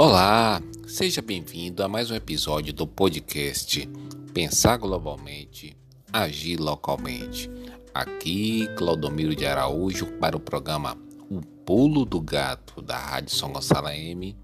[0.00, 3.84] Olá, seja bem-vindo a mais um episódio do podcast
[4.32, 5.76] Pensar Globalmente,
[6.12, 7.50] Agir Localmente.
[7.92, 10.96] Aqui, Claudomiro de Araújo para o programa
[11.28, 14.36] O Pulo do Gato da Rádio São Gonçalo M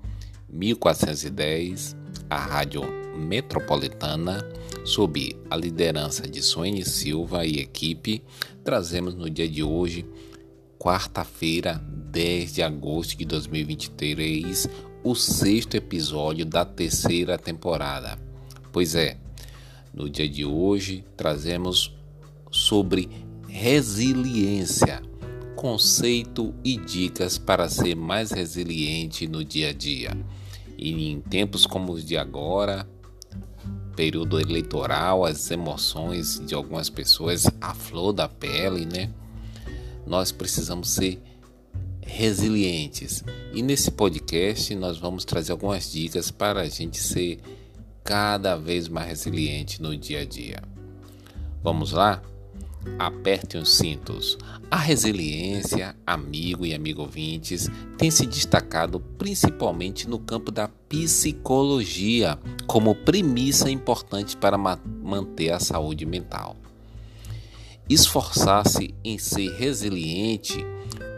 [0.49, 1.97] 1410,
[2.29, 2.83] a Rádio
[3.17, 4.45] Metropolitana,
[4.85, 8.25] sob a liderança de Suene Silva e equipe,
[8.65, 10.05] trazemos no dia de hoje,
[10.81, 11.81] quarta-feira,
[12.11, 14.69] 10 de agosto de 2023,
[15.05, 18.19] o sexto episódio da terceira temporada.
[18.73, 19.19] Pois é,
[19.93, 21.95] no dia de hoje trazemos
[22.51, 23.11] sobre
[23.47, 25.03] resiliência,
[25.55, 30.17] conceito e dicas para ser mais resiliente no dia a dia.
[30.79, 32.89] E em tempos como os de agora,
[33.95, 39.11] período eleitoral, as emoções de algumas pessoas a flor da pele, né?
[40.07, 41.23] Nós precisamos ser
[42.07, 43.25] resilientes.
[43.53, 47.41] E nesse podcast nós vamos trazer algumas dicas para a gente ser
[48.03, 50.63] cada vez mais resiliente no dia a dia.
[51.63, 52.23] Vamos lá?
[52.99, 54.37] Aperte os cintos.
[54.71, 62.95] A resiliência, amigo e amigo ouvintes, tem se destacado principalmente no campo da psicologia como
[62.95, 66.57] premissa importante para manter a saúde mental.
[67.89, 70.65] Esforçar-se em ser resiliente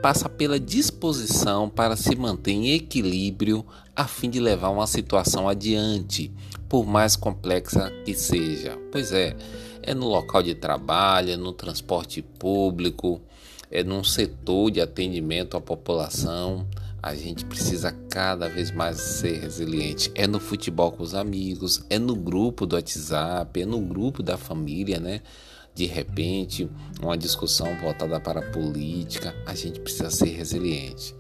[0.06, 6.32] passa pela disposição para se manter em equilíbrio a fim de levar uma situação adiante,
[6.68, 8.78] por mais complexa que seja.
[8.92, 9.36] Pois é,
[9.82, 13.20] é no local de trabalho, é no transporte público,
[13.68, 16.64] é num setor de atendimento à população.
[17.02, 20.12] A gente precisa cada vez mais ser resiliente.
[20.14, 24.38] É no futebol com os amigos, é no grupo do WhatsApp, é no grupo da
[24.38, 25.20] família, né?
[25.76, 26.66] De repente,
[27.02, 31.14] uma discussão voltada para a política, a gente precisa ser resiliente.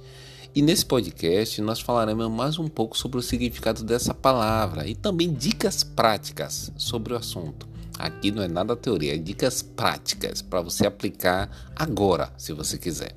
[0.54, 5.30] E nesse podcast nós falaremos mais um pouco sobre o significado dessa palavra e também
[5.30, 7.68] dicas práticas sobre o assunto.
[7.98, 13.14] Aqui não é nada teoria, é dicas práticas para você aplicar agora, se você quiser.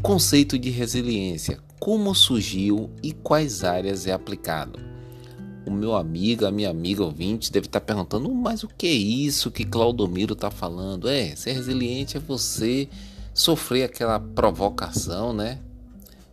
[0.00, 4.97] Conceito de resiliência: como surgiu e quais áreas é aplicado?
[5.68, 9.50] O meu amigo, a minha amiga ouvinte deve estar perguntando, mas o que é isso
[9.50, 11.08] que Claudomiro está falando?
[11.08, 12.88] É, ser resiliente é você
[13.34, 15.60] sofrer aquela provocação, né?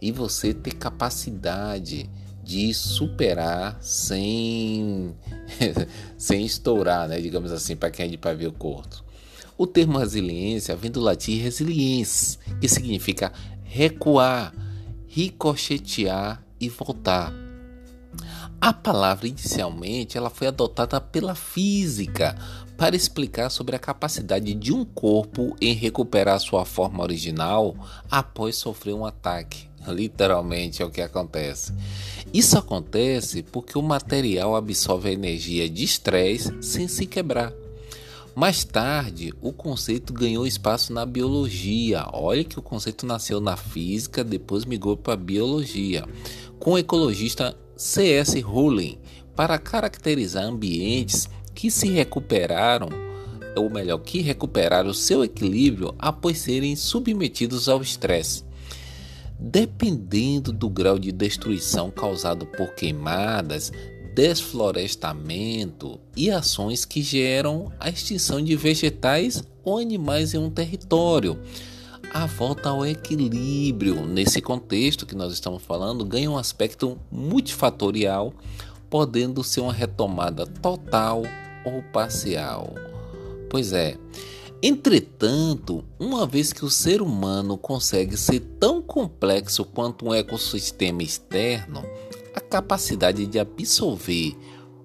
[0.01, 2.09] E você ter capacidade
[2.43, 5.13] de superar sem
[6.17, 7.19] sem estourar, né?
[7.19, 9.03] Digamos assim, para quem é de pavio curto.
[9.57, 13.31] O termo resiliência vem do latim resiliens, que significa
[13.63, 14.53] recuar,
[15.07, 17.44] ricochetear e voltar.
[18.59, 22.35] A palavra inicialmente ela foi adotada pela física
[22.77, 27.75] para explicar sobre a capacidade de um corpo em recuperar sua forma original
[28.09, 29.69] após sofrer um ataque.
[29.87, 31.73] Literalmente é o que acontece.
[32.33, 37.53] Isso acontece porque o material absorve a energia de estresse sem se quebrar.
[38.35, 42.05] Mais tarde, o conceito ganhou espaço na biologia.
[42.11, 46.03] Olha que o conceito nasceu na física, depois migrou para a biologia,
[46.59, 48.39] com o ecologista C.S.
[48.41, 48.97] Rowling
[49.35, 52.89] para caracterizar ambientes que se recuperaram,
[53.55, 58.43] ou melhor, que recuperaram seu equilíbrio após serem submetidos ao estresse.
[59.39, 63.71] Dependendo do grau de destruição causado por queimadas,
[64.13, 71.37] desflorestamento e ações que geram a extinção de vegetais ou animais em um território
[72.15, 78.33] a volta ao equilíbrio nesse contexto que nós estamos falando ganha um aspecto multifatorial,
[78.89, 81.23] podendo ser uma retomada total
[81.65, 82.73] ou parcial.
[83.49, 83.97] Pois é.
[84.63, 91.83] Entretanto, uma vez que o ser humano consegue ser tão complexo quanto um ecossistema externo,
[92.33, 94.37] a capacidade de absorver,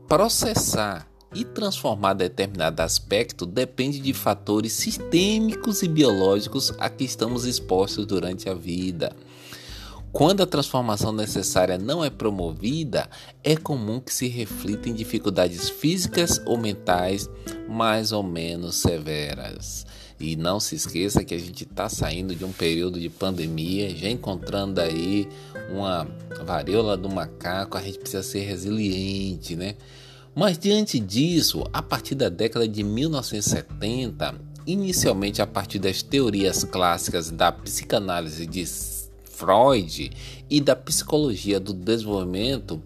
[0.08, 8.06] processar e transformar determinado aspecto depende de fatores sistêmicos e biológicos a que estamos expostos
[8.06, 9.14] durante a vida.
[10.12, 13.08] Quando a transformação necessária não é promovida,
[13.44, 17.30] é comum que se reflita em dificuldades físicas ou mentais
[17.68, 19.86] mais ou menos severas.
[20.18, 24.08] E não se esqueça que a gente está saindo de um período de pandemia, já
[24.08, 25.28] encontrando aí
[25.70, 26.06] uma
[26.44, 29.76] varíola do macaco, a gente precisa ser resiliente, né?
[30.34, 34.34] Mas diante disso, a partir da década de 1970,
[34.66, 38.64] inicialmente a partir das teorias clássicas da psicanálise de
[39.24, 40.10] Freud
[40.48, 42.80] e da psicologia do desenvolvimento,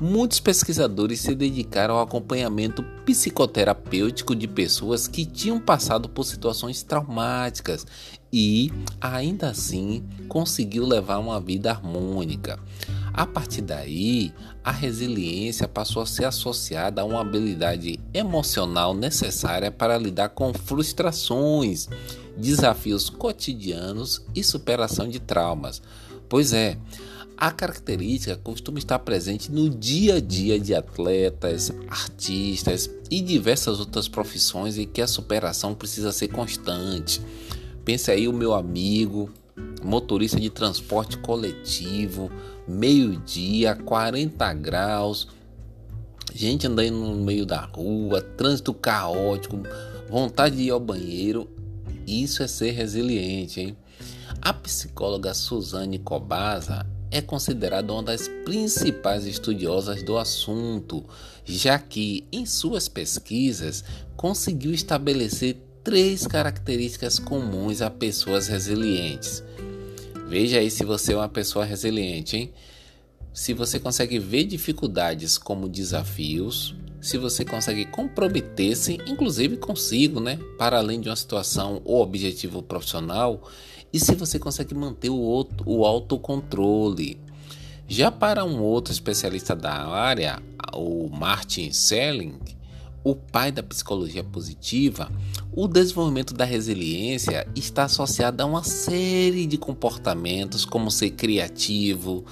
[0.00, 7.86] muitos pesquisadores se dedicaram ao acompanhamento psicoterapêutico de pessoas que tinham passado por situações traumáticas
[8.32, 12.58] e, ainda assim, conseguiu levar uma vida harmônica.
[13.12, 14.32] A partir daí,
[14.62, 21.88] a resiliência passou a ser associada a uma habilidade emocional necessária para lidar com frustrações,
[22.36, 25.82] desafios cotidianos e superação de traumas.
[26.28, 26.76] Pois é,
[27.36, 34.08] a característica costuma estar presente no dia a dia de atletas, artistas e diversas outras
[34.08, 37.20] profissões em que a superação precisa ser constante.
[37.84, 39.30] Pense aí o meu amigo,
[39.82, 42.30] motorista de transporte coletivo,
[42.68, 45.28] meio-dia, 40 graus,
[46.34, 49.62] gente andando no meio da rua, trânsito caótico,
[50.08, 51.48] vontade de ir ao banheiro.
[52.06, 53.76] Isso é ser resiliente, hein?
[54.40, 61.04] A psicóloga Suzane Cobasa é considerada uma das principais estudiosas do assunto,
[61.44, 63.82] já que em suas pesquisas
[64.16, 69.42] conseguiu estabelecer três características comuns a pessoas resilientes.
[70.28, 72.52] Veja aí se você é uma pessoa resiliente, hein?
[73.32, 80.76] Se você consegue ver dificuldades como desafios, se você consegue comprometer-se, inclusive consigo, né, para
[80.76, 83.48] além de uma situação ou objetivo profissional,
[83.90, 87.18] e se você consegue manter o, o autocontrole.
[87.86, 90.42] Já para um outro especialista da área,
[90.74, 92.38] o Martin Selling,
[93.10, 95.10] o pai da psicologia positiva,
[95.50, 102.26] o desenvolvimento da resiliência está associado a uma série de comportamentos, como ser criativo,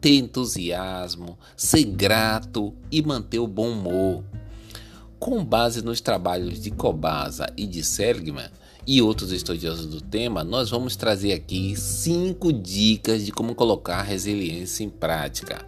[0.00, 4.24] ter entusiasmo, ser grato e manter o bom humor.
[5.18, 8.50] Com base nos trabalhos de Cobasa e de Seligman
[8.86, 14.02] e outros estudiosos do tema, nós vamos trazer aqui cinco dicas de como colocar a
[14.02, 15.64] resiliência em prática.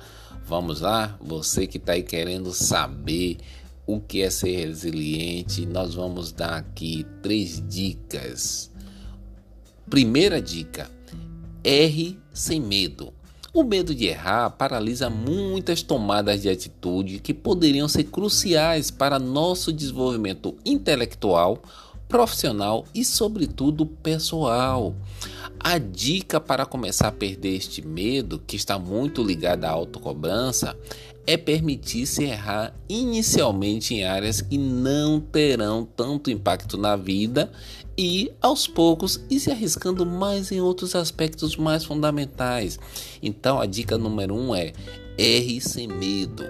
[0.46, 1.18] Vamos lá?
[1.20, 3.36] Você que está aí querendo saber
[3.86, 8.70] o que é ser resiliente, nós vamos dar aqui três dicas.
[9.88, 10.90] Primeira dica:
[11.62, 13.12] erre sem medo.
[13.52, 19.72] O medo de errar paralisa muitas tomadas de atitude que poderiam ser cruciais para nosso
[19.72, 21.62] desenvolvimento intelectual,
[22.08, 24.92] profissional e, sobretudo, pessoal.
[25.60, 30.76] A dica para começar a perder este medo, que está muito ligado à autocobrança,
[31.26, 37.50] é permitir-se errar inicialmente em áreas que não terão tanto impacto na vida
[37.96, 42.78] e aos poucos ir se arriscando mais em outros aspectos mais fundamentais.
[43.22, 44.72] Então a dica número um é
[45.16, 46.44] erre sem medo.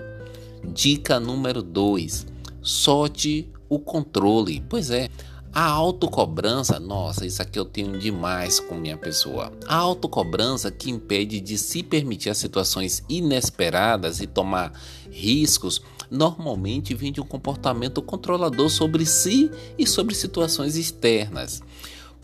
[0.72, 2.26] Dica número dois,
[2.62, 4.64] solte o controle.
[4.68, 5.08] Pois é,
[5.54, 9.52] a autocobrança, nossa, isso aqui eu tenho demais com minha pessoa.
[9.68, 14.72] A autocobrança que impede de se permitir as situações inesperadas e tomar
[15.08, 15.80] riscos,
[16.10, 19.48] normalmente vem de um comportamento controlador sobre si
[19.78, 21.62] e sobre situações externas.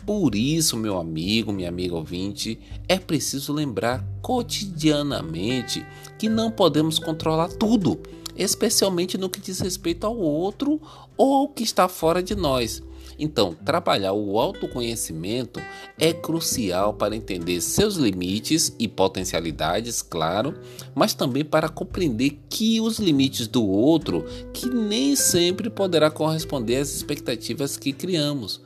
[0.05, 5.85] Por isso, meu amigo, minha amiga ouvinte, é preciso lembrar cotidianamente
[6.19, 7.97] que não podemos controlar tudo,
[8.35, 10.81] especialmente no que diz respeito ao outro
[11.15, 12.83] ou ao que está fora de nós.
[13.17, 15.61] Então, trabalhar o autoconhecimento
[15.99, 20.59] é crucial para entender seus limites e potencialidades, claro,
[20.95, 26.93] mas também para compreender que os limites do outro que nem sempre poderá corresponder às
[26.93, 28.61] expectativas que criamos.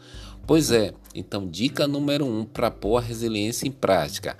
[0.48, 4.38] Pois é, então dica número 1 um, para pôr a resiliência em prática.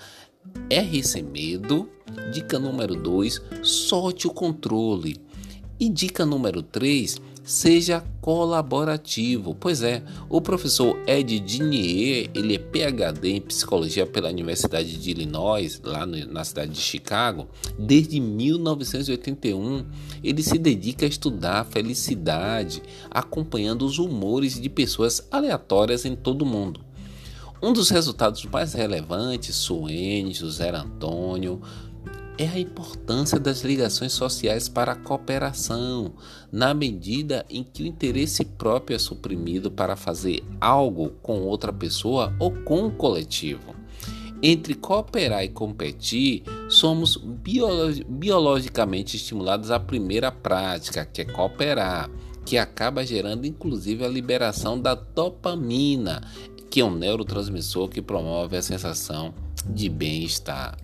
[0.70, 1.90] Erre sem medo.
[2.32, 5.20] Dica número 2, solte o controle.
[5.78, 9.54] E dica número 3, seja colaborativo.
[9.54, 15.82] Pois é, o professor Ed Dinier, ele é PhD em psicologia pela Universidade de Illinois,
[15.84, 19.86] lá no, na cidade de Chicago, desde 1981.
[20.24, 26.44] Ele se dedica a estudar a felicidade, acompanhando os humores de pessoas aleatórias em todo
[26.44, 26.80] o mundo.
[27.62, 31.62] Um dos resultados mais relevantes, Suene, José Antônio,
[32.38, 36.14] é a importância das ligações sociais para a cooperação,
[36.52, 42.36] na medida em que o interesse próprio é suprimido para fazer algo com outra pessoa
[42.40, 43.76] ou com o coletivo.
[44.44, 52.10] Entre cooperar e competir, somos biologicamente estimulados à primeira prática, que é cooperar,
[52.46, 56.22] que acaba gerando inclusive a liberação da dopamina,
[56.76, 59.34] que é um neurotransmissor que promove a sensação
[59.66, 60.78] de bem-estar.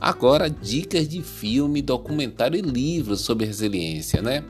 [0.00, 4.42] Agora, dicas de filme, documentário e livros sobre resiliência, né?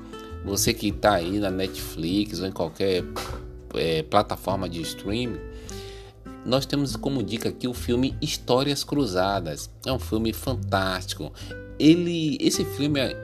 [0.44, 3.02] Você que está aí na Netflix ou em qualquer
[3.74, 5.40] é, plataforma de streaming,
[6.46, 9.68] nós temos como dica aqui o filme Histórias Cruzadas.
[9.84, 11.32] É um filme fantástico.
[11.76, 13.20] Ele, esse filme, é,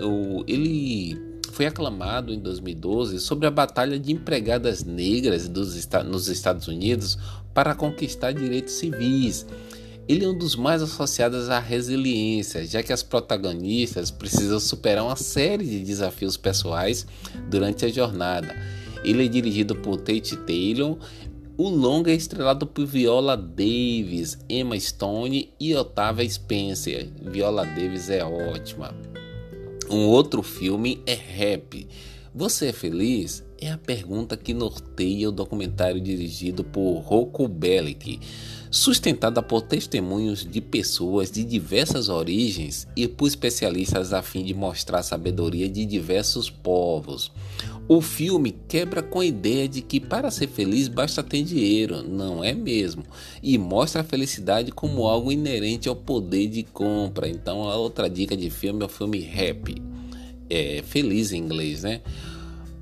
[0.48, 1.16] ele
[1.52, 7.16] foi aclamado em 2012 sobre a batalha de empregadas negras dos, nos Estados Unidos
[7.54, 9.46] para conquistar direitos civis.
[10.06, 15.16] Ele é um dos mais associados à resiliência, já que as protagonistas precisam superar uma
[15.16, 17.06] série de desafios pessoais
[17.48, 18.54] durante a jornada.
[19.02, 20.98] Ele é dirigido por Tate Taylor.
[21.56, 27.08] O longa é estrelado por Viola Davis, Emma Stone e Otávia Spencer.
[27.22, 28.94] Viola Davis é ótima.
[29.88, 31.86] Um outro filme é Rap.
[32.34, 33.44] Você é feliz?
[33.64, 38.20] É a pergunta que norteia o documentário dirigido por Rocco Bellic,
[38.70, 44.98] sustentada por testemunhos de pessoas de diversas origens e por especialistas a fim de mostrar
[44.98, 47.32] a sabedoria de diversos povos.
[47.88, 52.44] O filme quebra com a ideia de que para ser feliz basta ter dinheiro, não
[52.44, 53.02] é mesmo?
[53.42, 57.30] E mostra a felicidade como algo inerente ao poder de compra.
[57.30, 59.80] Então, a outra dica de filme é o filme Happy,
[60.50, 62.02] é, feliz em inglês, né?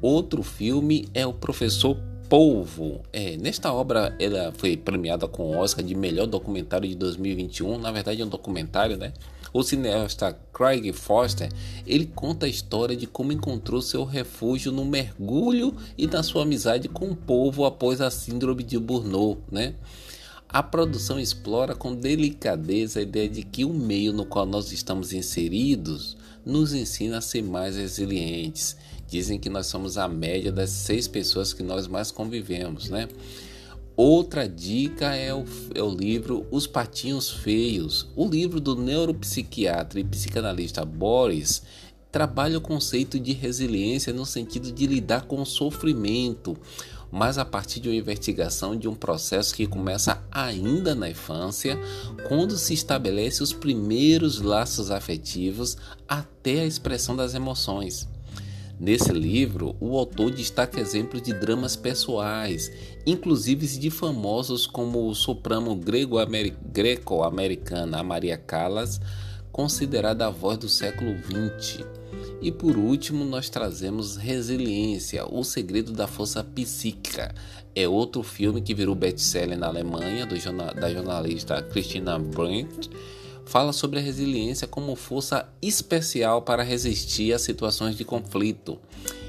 [0.02, 1.96] Outro filme é o Professor
[2.28, 3.02] Polvo.
[3.12, 7.78] É, nesta obra ela foi premiada com o Oscar de melhor documentário de 2021.
[7.78, 9.12] Na verdade é um documentário, né?
[9.52, 11.52] O cineasta Craig Foster,
[11.86, 16.88] ele conta a história de como encontrou seu refúgio no mergulho e na sua amizade
[16.88, 19.74] com o povo após a síndrome de Burnout, né?
[20.52, 25.12] A produção explora com delicadeza a ideia de que o meio no qual nós estamos
[25.12, 28.76] inseridos nos ensina a ser mais resilientes
[29.12, 33.06] Dizem que nós somos a média das seis pessoas que nós mais convivemos, né?
[33.94, 35.44] Outra dica é o,
[35.74, 38.08] é o, livro Os Patinhos Feios.
[38.16, 41.62] O livro do neuropsiquiatra e psicanalista Boris
[42.10, 46.56] trabalha o conceito de resiliência no sentido de lidar com o sofrimento,
[47.12, 51.78] mas a partir de uma investigação de um processo que começa ainda na infância,
[52.26, 55.76] quando se estabelece os primeiros laços afetivos
[56.08, 58.08] até a expressão das emoções.
[58.80, 62.72] Nesse livro, o autor destaca exemplos de dramas pessoais,
[63.06, 68.98] inclusive de famosos como o soprano greco-americana Maria Callas,
[69.52, 72.01] considerada a voz do século XX.
[72.40, 77.34] E por último, nós trazemos Resiliência, o segredo da força psíquica.
[77.74, 80.34] É outro filme que virou best-seller na Alemanha, do,
[80.80, 82.90] da jornalista Christina Brandt
[83.44, 88.78] fala sobre a resiliência como força especial para resistir a situações de conflito,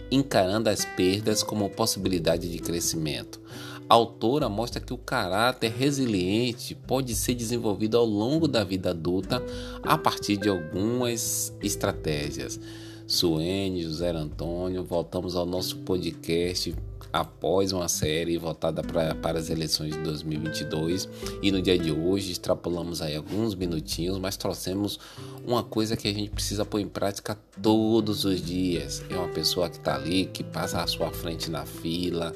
[0.09, 3.41] encarando as perdas como possibilidade de crescimento.
[3.89, 9.43] A autora mostra que o caráter resiliente pode ser desenvolvido ao longo da vida adulta
[9.83, 12.59] a partir de algumas estratégias.
[13.05, 16.73] Suene, José Antônio, voltamos ao nosso podcast
[17.11, 21.07] após uma série votada pra, para as eleições de 2022
[21.41, 24.99] e no dia de hoje extrapolamos aí alguns minutinhos, mas trouxemos
[25.45, 29.03] uma coisa que a gente precisa pôr em prática todos os dias.
[29.09, 32.33] É uma pessoa que está ali, que passa à sua frente na fila,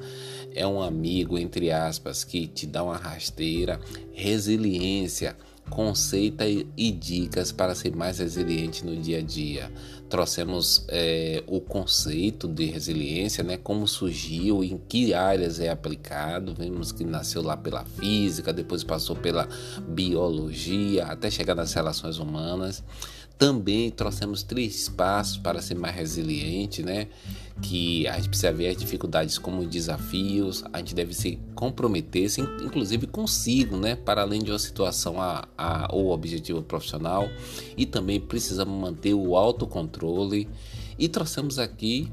[0.54, 3.80] é um amigo, entre aspas, que te dá uma rasteira,
[4.12, 5.36] resiliência
[5.70, 9.72] conceita e dicas para ser mais resiliente no dia a dia.
[10.10, 16.56] Trouxemos é, o conceito de resiliência, né, como surgiu, em que áreas é aplicado.
[16.58, 19.48] Vimos que nasceu lá pela física, depois passou pela
[19.88, 22.84] biologia, até chegar nas relações humanas.
[23.38, 27.08] Também trouxemos três passos para ser mais resiliente, né?
[27.62, 32.41] Que a gente precisa ver as dificuldades como desafios, a gente deve se comprometer, -se,
[32.63, 33.96] inclusive consigo, né?
[33.96, 37.29] Para além de uma situação a, a, ou objetivo profissional,
[37.75, 40.48] e também precisamos manter o autocontrole.
[40.98, 42.12] E trouxemos aqui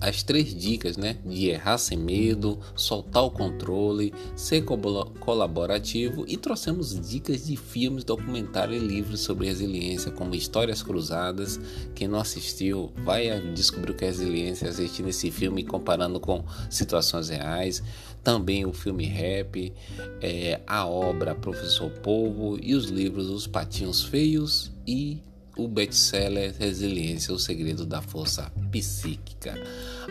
[0.00, 1.16] as três dicas, né?
[1.24, 8.82] De errar sem medo, soltar o controle, ser colaborativo e trouxemos dicas de filmes, documentários
[8.82, 11.58] e livros sobre resiliência, como Histórias Cruzadas.
[11.94, 17.28] Quem não assistiu, vai descobrir o que é resiliência assistindo esse filme comparando com situações
[17.28, 17.82] reais.
[18.22, 19.72] Também o filme Rap,
[20.20, 25.22] é, a obra Professor Povo e os livros Os Patinhos Feios e
[25.56, 29.54] o best-seller Resiliência, o segredo da força psíquica.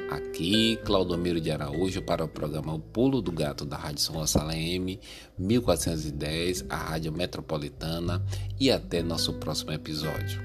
[0.10, 4.52] Aqui, Claudomiro de Araújo para o programa O Pulo do Gato da Rádio São Gonçalo
[4.52, 5.00] M,
[5.38, 8.24] 1410, a Rádio Metropolitana
[8.60, 10.42] e até nosso próximo episódio.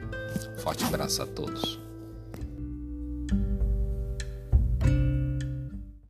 [0.58, 1.89] Forte abraço a todos.